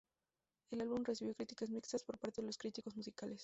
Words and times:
El 0.71 0.81
álbum 0.81 1.03
recibió 1.03 1.35
críticas 1.35 1.69
"mixtas" 1.69 2.01
por 2.03 2.17
parte 2.17 2.41
de 2.41 2.47
los 2.47 2.57
críticos 2.57 2.95
musicales. 2.97 3.39